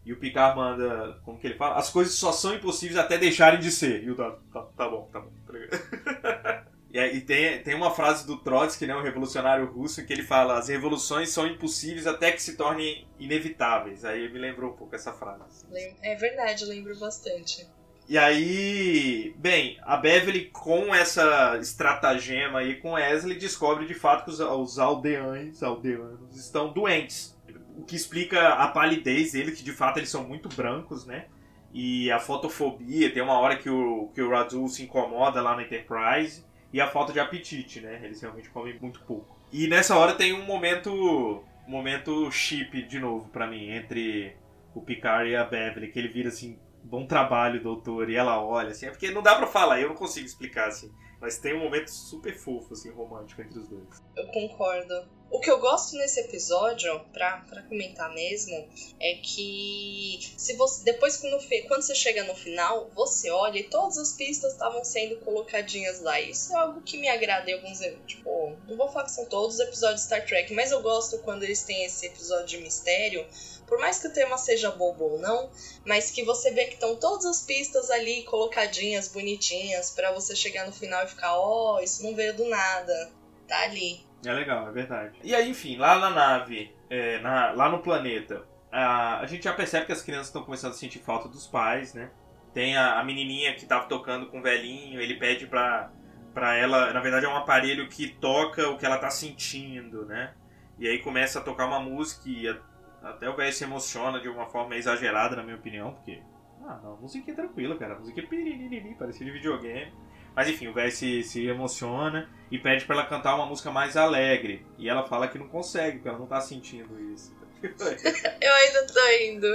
[0.05, 1.75] E o Picard manda, como que ele fala?
[1.77, 4.03] As coisas só são impossíveis até deixarem de ser.
[4.03, 5.31] E o Data, tá, tá bom, tá bom.
[5.47, 6.63] Tá?
[6.93, 10.21] E, aí tem, tem uma frase do Trotsky, né, um revolucionário russo, em que ele
[10.21, 14.05] fala: as revoluções são impossíveis até que se tornem inevitáveis.
[14.05, 15.65] Aí me lembrou um pouco essa frase.
[15.71, 17.67] Lem- É verdade, lembro bastante.
[18.07, 24.31] E aí, bem, a Beverly com essa estratagema aí com Wesley descobre de fato que
[24.31, 27.37] os, os aldeães, aldeanos estão doentes.
[27.77, 31.25] O que explica a palidez deles, que de fato eles são muito brancos, né?
[31.73, 35.63] E a fotofobia, tem uma hora que o, que o Radu se incomoda lá na
[35.63, 36.45] Enterprise.
[36.71, 37.99] E a falta de apetite, né?
[38.03, 39.37] Eles realmente comem muito pouco.
[39.51, 41.43] E nessa hora tem um momento.
[41.65, 44.35] Momento chip de novo pra mim, entre
[44.75, 46.59] o Picard e a Beverly, que ele vira assim,
[46.93, 49.95] bom trabalho, doutor, e ela olha, assim, é porque não dá pra falar, eu não
[49.95, 50.93] consigo explicar, assim.
[51.19, 54.03] Mas tem um momento super fofo, assim, romântico entre os dois.
[54.15, 55.10] Eu concordo.
[55.33, 58.69] O que eu gosto nesse episódio, pra, comentar mesmo,
[58.99, 63.63] é que se você depois que no, quando você chega no final, você olha e
[63.63, 66.21] todas as pistas estavam sendo colocadinhas lá.
[66.21, 67.79] Isso é algo que me agrada em alguns.
[68.05, 71.17] Tipo, não vou falar que são todos os episódios de Star Trek, mas eu gosto
[71.23, 73.25] quando eles têm esse episódio de mistério
[73.65, 75.49] por mais que o tema seja bobo ou não,
[75.83, 80.67] mas que você vê que estão todas as pistas ali colocadinhas, bonitinhas, para você chegar
[80.67, 83.11] no final e ficar, ó, oh, isso não veio do nada,
[83.47, 84.05] tá ali.
[84.25, 85.19] É legal, é verdade.
[85.23, 89.53] E aí, enfim, lá na nave, é, na, lá no planeta, a, a gente já
[89.53, 92.09] percebe que as crianças estão começando a sentir falta dos pais, né?
[92.53, 95.91] Tem a, a menininha que tava tocando com o velhinho, ele pede pra,
[96.33, 100.33] pra ela, na verdade é um aparelho que toca o que ela tá sentindo, né?
[100.79, 102.57] E aí começa a tocar uma música e a,
[103.03, 106.21] até o velho se emociona de uma forma exagerada, na minha opinião, porque.
[106.65, 107.95] Ah, não, a música é tranquila, cara.
[107.95, 109.93] A música é piririri, parecia de videogame.
[110.35, 113.95] Mas enfim, o velho se, se emociona e pede para ela cantar uma música mais
[113.97, 114.65] alegre.
[114.77, 117.33] E ela fala que não consegue, porque ela não tá sentindo isso.
[117.63, 119.47] eu ainda tô indo.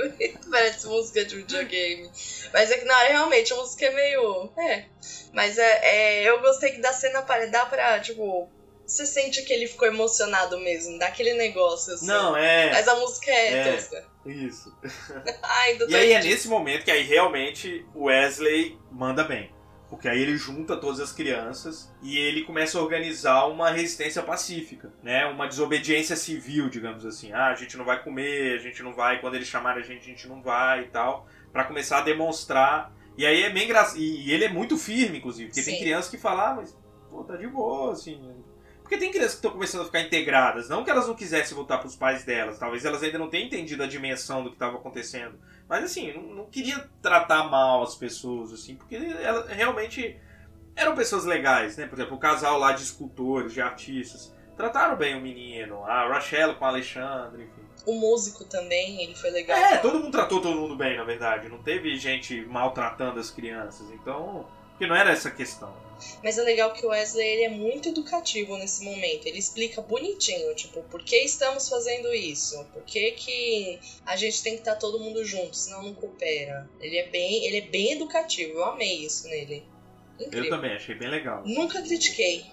[0.50, 2.10] Parece música de videogame.
[2.52, 4.50] Mas é que na hora realmente a música é meio.
[4.56, 4.84] É.
[5.32, 8.48] Mas é, é eu gostei que da cena dá pra, tipo,
[8.86, 12.06] você sente que ele ficou emocionado mesmo, daquele negócio assim.
[12.06, 12.70] Não, é.
[12.70, 14.04] Mas a música é, é tosca.
[14.24, 14.74] Isso.
[15.42, 19.52] Ai, e aí é nesse momento que aí realmente o Wesley manda bem.
[19.88, 24.92] Porque aí ele junta todas as crianças e ele começa a organizar uma resistência pacífica,
[25.03, 25.24] né?
[25.27, 27.33] Uma desobediência civil, digamos assim.
[27.33, 30.03] Ah, a gente não vai comer, a gente não vai, quando eles chamarem a gente,
[30.03, 31.27] a gente não vai e tal.
[31.53, 32.92] para começar a demonstrar.
[33.16, 33.98] E aí é bem engraçado.
[33.98, 35.70] E ele é muito firme, inclusive, porque Sim.
[35.72, 36.79] tem crianças que falam, ah, mas
[37.11, 38.20] pô, tá de boa, assim,
[38.88, 40.70] porque tem crianças que estão começando a ficar integradas.
[40.70, 42.59] Não que elas não quisessem voltar para os pais delas.
[42.59, 45.38] Talvez elas ainda não tenham entendido a dimensão do que estava acontecendo.
[45.68, 50.18] Mas assim, não, não, queria tratar mal as pessoas, assim, porque elas realmente
[50.74, 51.87] eram pessoas legais, né?
[51.87, 54.35] Por exemplo, o casal lá de escultores, de artistas.
[54.57, 55.85] Trataram bem o menino.
[55.85, 57.62] A Rachel com o Alexandre, enfim.
[57.87, 59.57] O músico também, ele foi legal.
[59.57, 61.48] É, todo mundo tratou todo mundo bem, na verdade.
[61.48, 63.88] Não teve gente maltratando as crianças.
[63.92, 65.72] Então, porque não era essa questão.
[66.22, 69.26] Mas é legal que o Wesley ele é muito educativo nesse momento.
[69.26, 72.64] Ele explica bonitinho, tipo, por que estamos fazendo isso?
[72.72, 76.68] Por que, que a gente tem que estar todo mundo junto, senão não coopera?
[76.80, 78.58] Ele é bem, ele é bem educativo.
[78.58, 79.64] Eu amei isso nele.
[80.18, 80.44] Incrível.
[80.44, 81.42] Eu também, achei bem legal.
[81.44, 82.44] Nunca critiquei.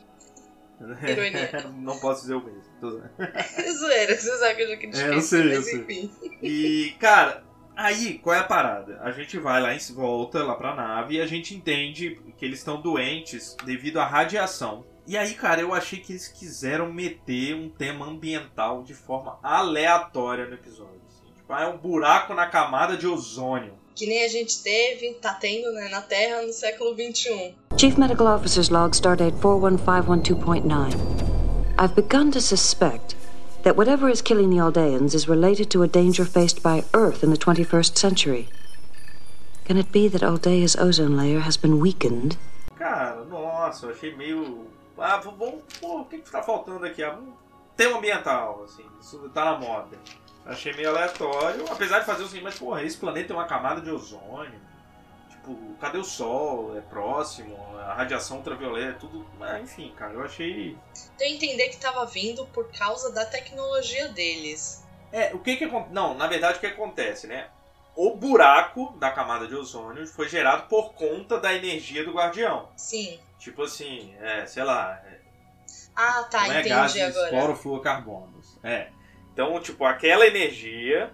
[1.07, 1.51] Ironia.
[1.77, 2.63] não posso dizer o mesmo.
[3.79, 5.11] Zoeira, você sabe que eu já critiquei.
[5.11, 5.79] É, eu sei, eu sei.
[5.79, 6.11] enfim.
[6.41, 7.44] E, cara,
[7.75, 8.99] Aí, qual é a parada?
[9.01, 12.59] A gente vai lá em volta lá pra nave e a gente entende que eles
[12.59, 14.85] estão doentes devido à radiação.
[15.05, 20.47] E aí, cara, eu achei que eles quiseram meter um tema ambiental de forma aleatória
[20.47, 20.99] no episódio.
[21.07, 21.31] Assim.
[21.35, 23.73] Tipo, ah, é um buraco na camada de ozônio.
[23.93, 27.55] Que nem a gente teve, tá tendo, né, na Terra no século XXI.
[27.77, 30.95] Chief Medical Officer's log, stardate 41512.9.
[31.77, 33.15] I've begun to suspect
[33.65, 37.31] that whatever is killing the Aldeans is related to a danger faced by Earth in
[37.31, 38.47] the 21st century.
[39.65, 42.37] Can it be that Aldea's ozone layer has been weakened?
[42.77, 44.67] Cara, nossa, achei meio.
[44.99, 45.63] Ah, vamos.
[45.81, 47.01] Pô, o que, que tá faltando aqui?
[47.03, 47.17] Ah,
[47.75, 49.97] tema ambiental, assim, isso tá na moda.
[50.45, 53.81] Achei meio aleatório, apesar de fazer o seguinte, mas porra, esse planeta tem uma camada
[53.81, 54.61] de ozônio
[55.45, 56.75] tipo, cadê o sol?
[56.77, 59.25] É próximo, a radiação ultravioleta, é tudo.
[59.37, 60.75] Mas, enfim, cara, eu achei.
[61.17, 64.83] Tem que entender que tava vindo por causa da tecnologia deles.
[65.11, 65.93] É, o que que acontece?
[65.93, 67.47] Não, na verdade o que acontece, né?
[67.95, 72.67] O buraco da camada de ozônio foi gerado por conta da energia do guardião.
[72.75, 73.19] Sim.
[73.39, 75.01] Tipo assim, é, sei lá.
[75.05, 75.19] É,
[75.95, 77.29] ah, tá, não é entendi gases agora.
[78.63, 78.89] É.
[79.31, 81.13] Então, tipo, aquela energia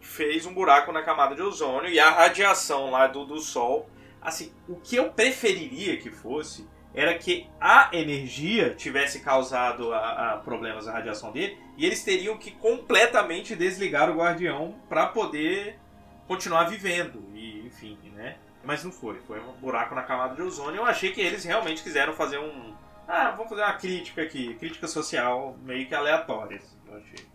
[0.00, 3.88] fez um buraco na camada de ozônio e a radiação lá do, do Sol.
[4.20, 10.36] Assim, o que eu preferiria que fosse era que a energia tivesse causado a, a
[10.38, 15.78] problemas a radiação dele e eles teriam que completamente desligar o Guardião para poder
[16.26, 18.36] continuar vivendo e enfim, né?
[18.62, 20.80] Mas não foi, foi um buraco na camada de ozônio.
[20.80, 22.74] Eu achei que eles realmente quiseram fazer um,
[23.08, 26.58] ah, vamos fazer uma crítica aqui, crítica social meio que aleatória.
[26.58, 27.26] Assim, eu achei.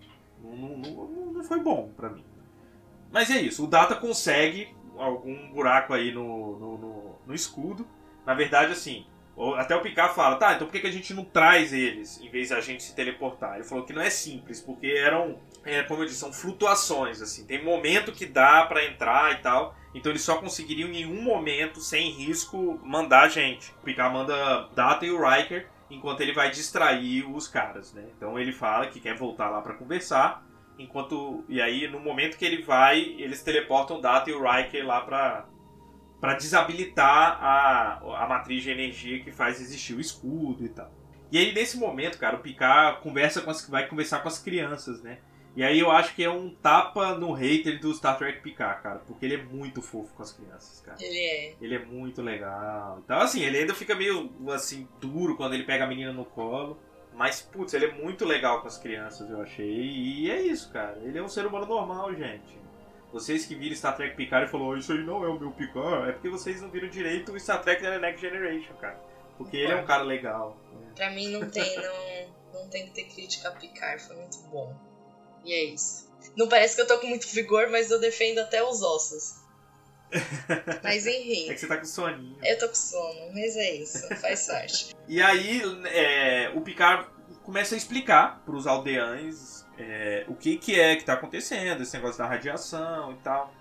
[0.42, 2.24] Não, não, não, não foi bom para mim.
[3.16, 7.88] Mas é isso, o Data consegue algum buraco aí no, no, no, no escudo.
[8.26, 9.06] Na verdade, assim,
[9.56, 12.30] até o Picard fala, tá, então por que, que a gente não traz eles em
[12.30, 13.56] vez de a gente se teleportar?
[13.56, 17.46] Ele falou que não é simples, porque eram, é, como eu disse, são flutuações, assim.
[17.46, 19.74] Tem momento que dá para entrar e tal.
[19.94, 23.72] Então eles só conseguiriam em um momento, sem risco, mandar a gente.
[23.82, 28.04] O Picard manda Data e o Riker enquanto ele vai distrair os caras, né?
[28.18, 30.46] Então ele fala que quer voltar lá para conversar,
[30.78, 34.86] enquanto e aí no momento que ele vai, eles teleportam o Data e o Riker
[34.86, 35.48] lá para
[36.20, 40.92] para desabilitar a, a matriz de energia que faz existir o escudo e tal.
[41.32, 45.04] E aí nesse momento, cara, o Picard conversa com as, vai conversar com as crianças,
[45.04, 45.20] né?
[45.56, 49.00] E aí eu acho que é um tapa no hater do Star Trek Picard, cara,
[49.00, 50.98] porque ele é muito fofo com as crianças, cara.
[51.00, 51.56] Ele é.
[51.62, 53.00] Ele é muito legal.
[53.04, 56.78] Então, assim, ele ainda fica meio, assim, duro quando ele pega a menina no colo.
[57.16, 59.66] Mas, putz, ele é muito legal com as crianças, eu achei.
[59.66, 61.00] E é isso, cara.
[61.02, 62.60] Ele é um ser humano normal, gente.
[63.12, 66.10] Vocês que viram Star Trek Picard e falou isso aí não é o meu Picard,
[66.10, 69.00] é porque vocês não viram direito o Star Trek da Next Generation, cara.
[69.38, 70.58] Porque ele é um cara legal.
[70.94, 74.76] Pra mim não tem, não, não tem que ter crítica a Picard, foi muito bom.
[75.46, 76.12] E é isso.
[76.36, 79.45] Não parece que eu tô com muito vigor, mas eu defendo até os ossos.
[80.84, 81.50] Mas enfim.
[81.52, 82.38] É que você tá com soninho.
[82.44, 84.96] Eu tô com sono, mas é isso, faz parte.
[85.08, 87.08] e aí, é, o Picard
[87.44, 92.18] começa a explicar pros aldeães é, o que, que é que tá acontecendo, esse negócio
[92.18, 93.54] da radiação e tal.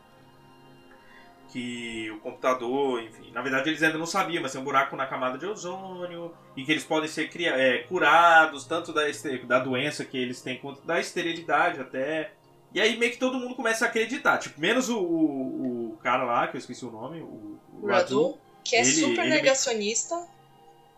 [1.50, 5.06] Que o computador, enfim, na verdade eles ainda não sabiam, mas tem um buraco na
[5.06, 9.02] camada de ozônio e que eles podem ser é, curados tanto da,
[9.46, 12.32] da doença que eles têm quanto da esterilidade até.
[12.72, 15.73] E aí meio que todo mundo começa a acreditar, tipo, menos o, o, o
[16.04, 19.34] cara lá, que eu esqueci o nome, o, o Radu, que é ele, super ele
[19.34, 20.14] negacionista.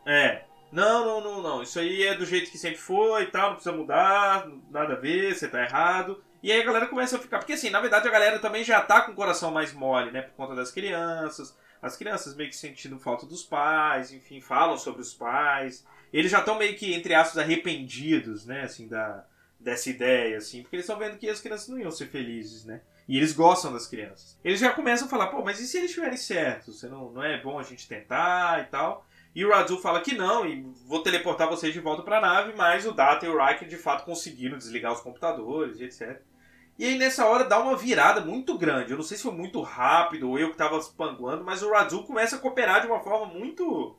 [0.05, 0.43] É.
[0.73, 1.63] Não, não, não, não.
[1.63, 4.97] Isso aí é do jeito que sempre foi e tal, não precisa mudar, nada a
[4.97, 6.23] ver, você tá errado.
[6.43, 7.39] E aí a galera começa a ficar.
[7.39, 10.23] Porque assim, na verdade a galera também já tá com o coração mais mole, né?
[10.23, 11.57] Por conta das crianças.
[11.81, 15.87] As crianças meio que sentindo falta dos pais, enfim, falam sobre os pais.
[16.13, 18.63] Eles já estão meio que, entre aspas, arrependidos, né?
[18.63, 19.25] Assim, da,
[19.59, 20.63] dessa ideia, assim.
[20.63, 22.81] Porque eles estão vendo que as crianças não iam ser felizes, né?
[23.09, 24.39] E eles gostam das crianças.
[24.45, 26.79] Eles já começam a falar, pô, mas e se eles estiverem certos?
[26.81, 29.07] Você não, não é bom a gente tentar e tal?
[29.35, 32.55] E o Radu fala que não, e vou teleportar vocês de volta para a nave,
[32.57, 36.23] mas o Data e o Riker de fato conseguiram desligar os computadores e etc.
[36.79, 38.93] E aí nessa hora dá uma virada muito grande.
[38.93, 42.03] Eu não sei se foi muito rápido ou eu que estava panguando, mas o Radu
[42.05, 43.95] começa a cooperar de uma forma muito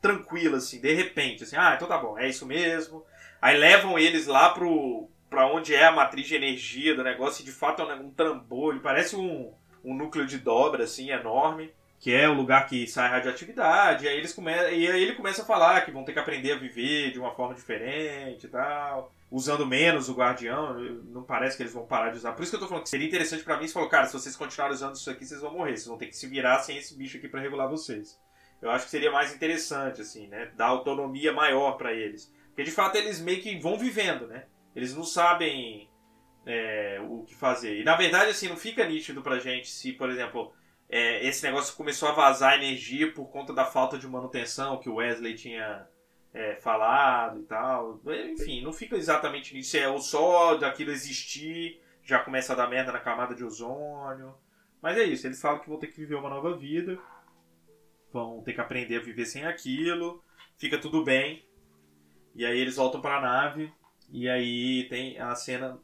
[0.00, 1.44] tranquila, assim, de repente.
[1.44, 3.04] Assim, ah, então tá bom, é isso mesmo.
[3.46, 7.44] Aí levam eles lá pro, pra onde é a matriz de energia do negócio, e
[7.44, 9.52] de fato é um, um trambolho, parece um,
[9.84, 14.18] um núcleo de dobra, assim, enorme que é o lugar que sai radioatividade, e aí,
[14.18, 14.50] eles come...
[14.50, 17.30] e aí ele começa a falar que vão ter que aprender a viver de uma
[17.36, 22.16] forma diferente e tal, usando menos o guardião, não parece que eles vão parar de
[22.16, 22.32] usar.
[22.32, 24.12] Por isso que eu tô falando que seria interessante para mim se falou, cara, se
[24.12, 26.78] vocês continuarem usando isso aqui, vocês vão morrer, vocês vão ter que se virar sem
[26.78, 28.18] esse bicho aqui para regular vocês.
[28.60, 30.50] Eu acho que seria mais interessante, assim, né?
[30.56, 32.34] Dar autonomia maior para eles.
[32.56, 34.46] Porque de fato eles meio que vão vivendo, né?
[34.74, 35.90] Eles não sabem
[36.46, 37.78] é, o que fazer.
[37.78, 40.54] E na verdade, assim, não fica nítido pra gente se, por exemplo,
[40.88, 44.94] é, esse negócio começou a vazar energia por conta da falta de manutenção que o
[44.94, 45.86] Wesley tinha
[46.32, 48.00] é, falado e tal.
[48.32, 49.76] Enfim, não fica exatamente nisso.
[49.76, 54.34] É o só daquilo existir, já começa a dar merda na camada de ozônio.
[54.80, 56.98] Mas é isso, eles falam que vão ter que viver uma nova vida,
[58.10, 60.24] vão ter que aprender a viver sem aquilo,
[60.56, 61.45] fica tudo bem.
[62.36, 63.72] E aí eles voltam para a nave,
[64.12, 65.80] e aí tem a cena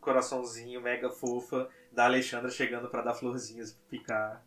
[0.00, 4.46] coraçãozinho mega fofa da Alexandra chegando para dar florzinhas pra picar.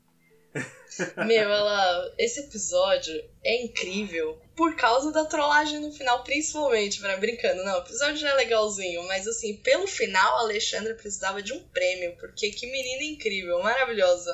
[1.27, 2.13] Meu, ela.
[2.17, 7.63] Esse episódio é incrível por causa da trollagem no final, principalmente, para brincando.
[7.63, 11.63] Não, o episódio já é legalzinho, mas assim, pelo final a Alexandra precisava de um
[11.69, 14.31] prêmio, porque que menina incrível, maravilhosa.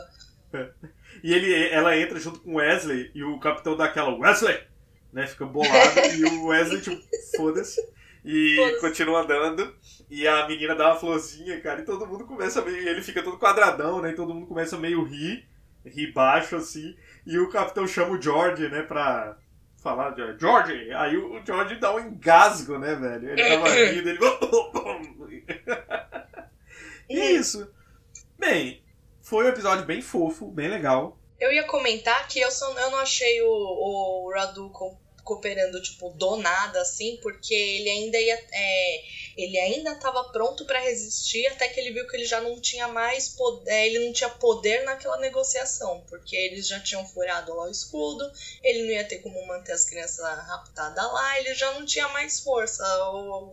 [1.23, 4.61] E ele, ela entra junto com o Wesley e o capitão dá aquela Wesley,
[5.15, 5.25] né?
[5.25, 7.01] Fica bolado e o Wesley, tipo,
[7.37, 7.81] foda-se.
[8.23, 9.73] E foda continua andando.
[10.09, 12.77] E a menina dá uma florzinha, cara, e todo mundo começa meio.
[12.77, 14.11] Ele fica todo quadradão, né?
[14.11, 15.47] E todo mundo começa meio rir,
[15.85, 16.93] rir baixo assim.
[17.25, 19.37] E o capitão chama o George, né, pra
[19.81, 20.91] falar, George!
[20.91, 23.29] Aí o George dá um engasgo, né, velho?
[23.29, 24.19] Ele tava rindo, ele.
[27.09, 27.73] e é isso.
[28.37, 28.83] Bem,
[29.21, 31.17] foi um episódio bem fofo, bem legal.
[31.39, 34.69] Eu ia comentar que eu, só, eu não achei o, o Radu
[35.25, 38.45] cooperando, tipo, do nada, assim, porque ele ainda ia.
[38.53, 39.03] É,
[39.35, 42.87] ele ainda estava pronto para resistir até que ele viu que ele já não tinha
[42.87, 47.65] mais poder, é, ele não tinha poder naquela negociação, porque eles já tinham furado lá
[47.65, 48.23] o escudo,
[48.63, 52.39] ele não ia ter como manter as crianças raptadas lá, ele já não tinha mais
[52.39, 52.85] força,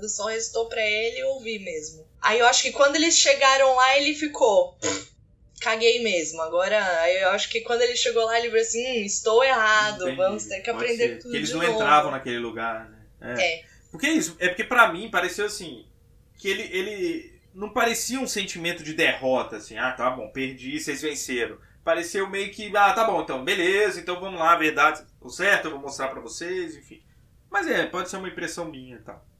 [0.08, 2.06] só restou para ele ouvir mesmo.
[2.20, 4.78] Aí eu acho que quando eles chegaram lá, ele ficou
[5.62, 6.42] caguei mesmo.
[6.42, 6.76] Agora,
[7.10, 10.16] eu acho que quando ele chegou lá, ele falou assim: hum, estou errado, Entendi.
[10.16, 11.14] vamos ter que Pode aprender ser.
[11.16, 11.22] tudo.
[11.22, 11.72] Porque eles não novo.
[11.74, 13.36] entravam naquele lugar, né?
[13.38, 13.42] É.
[13.42, 13.64] é.
[13.90, 15.86] Porque é isso, é porque para mim pareceu assim,
[16.38, 21.02] que ele, ele não parecia um sentimento de derrota, assim, ah, tá bom, perdi, vocês
[21.02, 21.58] venceram.
[21.84, 25.66] pareceu meio que, ah, tá bom, então, beleza, então vamos lá, a verdade, o certo,
[25.66, 27.02] eu vou mostrar pra vocês, enfim.
[27.50, 29.12] Mas é, pode ser uma impressão minha e tá?
[29.12, 29.31] tal.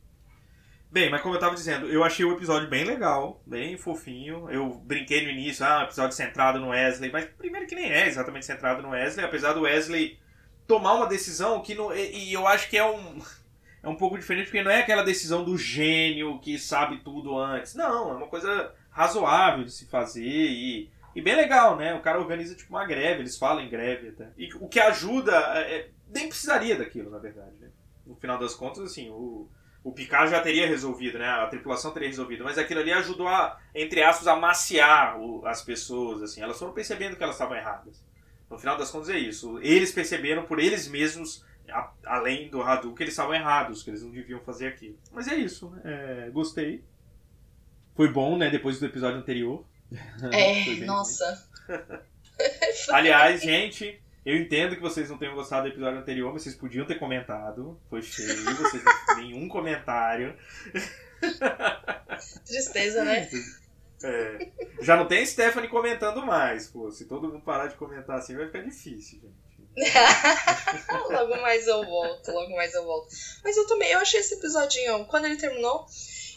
[0.93, 4.51] Bem, mas como eu tava dizendo, eu achei o episódio bem legal, bem fofinho.
[4.51, 8.07] Eu brinquei no início, ah, um episódio centrado no Wesley, mas primeiro que nem é
[8.07, 10.18] exatamente centrado no Wesley, apesar do Wesley
[10.66, 11.95] tomar uma decisão que não.
[11.97, 13.22] E, e eu acho que é um.
[13.82, 17.74] É um pouco diferente, porque não é aquela decisão do gênio que sabe tudo antes.
[17.74, 21.95] Não, é uma coisa razoável de se fazer e, e bem legal, né?
[21.95, 24.28] O cara organiza tipo uma greve, eles falam em greve até.
[24.36, 25.32] E o que ajuda.
[25.57, 27.70] É, nem precisaria daquilo, na verdade, né?
[28.07, 29.49] No final das contas, assim, o
[29.85, 31.28] o Picard já teria resolvido, né?
[31.28, 35.62] A tripulação teria resolvido, mas aquilo ali ajudou a, entre aspas, a maciar o, as
[35.62, 36.41] pessoas, assim.
[36.41, 38.05] Elas foram percebendo que elas estavam erradas.
[38.49, 39.59] No final das contas é isso.
[39.61, 44.03] Eles perceberam por eles mesmos, a, além do Hadou, que eles estavam errados, que eles
[44.03, 44.97] não deviam fazer aquilo.
[45.11, 45.80] Mas é isso, né?
[45.85, 46.85] É, gostei.
[47.97, 48.51] Foi bom, né?
[48.51, 49.64] Depois do episódio anterior.
[50.33, 51.49] É, nossa.
[52.91, 56.87] Aliás, gente, eu entendo que vocês não tenham gostado do episódio anterior, mas vocês podiam
[56.87, 57.80] ter comentado.
[57.91, 60.36] Foi cheio, vocês não nenhum comentário.
[62.46, 63.28] Tristeza, né?
[64.05, 64.48] É.
[64.80, 66.90] Já não tem Stephanie comentando mais, pô.
[66.90, 69.42] Se todo mundo parar de comentar assim, vai ficar difícil, gente.
[71.11, 73.09] logo mais eu volto, logo mais eu volto.
[73.42, 75.86] Mas eu também, eu achei esse episodinho, quando ele terminou,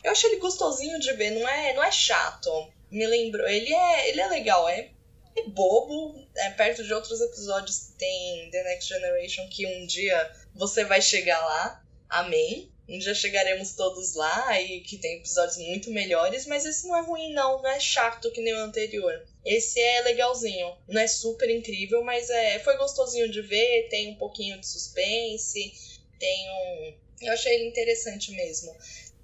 [0.03, 2.49] eu achei ele gostosinho de ver, não é, não é chato.
[2.89, 4.91] Me lembrou, ele é, ele é legal, é
[5.35, 10.31] é bobo, é perto de outros episódios que tem The Next Generation, que um dia
[10.53, 12.71] você vai chegar lá, amém.
[12.87, 17.01] Um dia chegaremos todos lá e que tem episódios muito melhores, mas esse não é
[17.01, 19.25] ruim não, não é chato que nem o anterior.
[19.43, 24.15] Esse é legalzinho, não é super incrível, mas é foi gostosinho de ver, tem um
[24.15, 25.73] pouquinho de suspense,
[26.19, 28.75] tem um, eu achei ele interessante mesmo.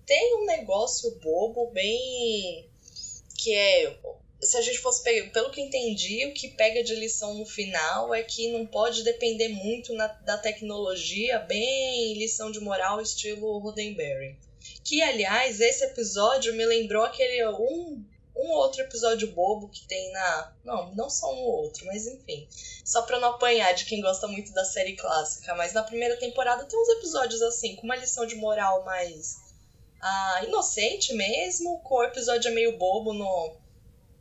[0.08, 2.68] Tem um negócio bobo bem
[3.38, 3.96] que é
[4.42, 8.14] se a gente fosse pegar, pelo que entendi, o que pega de lição no final
[8.14, 14.38] é que não pode depender muito na, da tecnologia, bem lição de moral estilo Roddenberry.
[14.84, 18.04] Que, aliás, esse episódio me lembrou aquele um,
[18.36, 20.54] um outro episódio bobo que tem na.
[20.64, 22.48] Não, não só um outro, mas enfim.
[22.84, 25.54] Só pra não apanhar de quem gosta muito da série clássica.
[25.56, 29.40] Mas na primeira temporada tem uns episódios assim, com uma lição de moral mais.
[30.00, 33.61] Ah, inocente mesmo, com o episódio meio bobo no,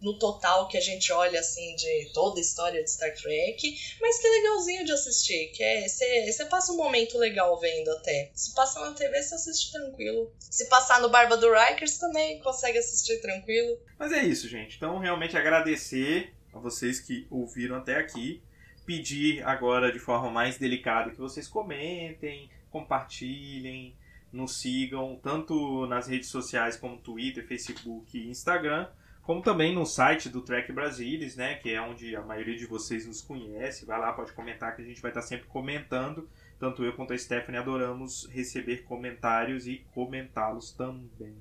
[0.01, 4.19] no total que a gente olha assim de toda a história de Star Trek, mas
[4.19, 8.31] que legalzinho de assistir, que é você passa um momento legal vendo até.
[8.35, 10.33] Se passar na TV, você assiste tranquilo.
[10.39, 13.79] Se passar no Barba do Rikers também consegue assistir tranquilo.
[13.99, 14.77] Mas é isso, gente.
[14.77, 18.43] Então realmente agradecer a vocês que ouviram até aqui.
[18.87, 23.95] Pedir agora de forma mais delicada que vocês comentem, compartilhem,
[24.33, 28.89] nos sigam tanto nas redes sociais como Twitter, Facebook e Instagram
[29.23, 33.07] como também no site do Trek Brasilis, né, que é onde a maioria de vocês
[33.07, 33.85] nos conhece.
[33.85, 36.29] Vai lá, pode comentar que a gente vai estar sempre comentando.
[36.59, 41.37] Tanto eu quanto a Stephanie adoramos receber comentários e comentá-los também.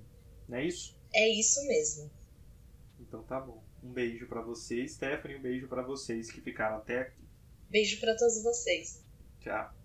[0.47, 0.97] Não é isso?
[1.13, 2.11] É isso mesmo.
[2.99, 3.63] Então tá bom.
[3.83, 7.23] Um beijo para vocês, Stephanie, um beijo para vocês que ficaram até aqui.
[7.69, 9.03] Beijo para todos vocês.
[9.39, 9.78] Tchau.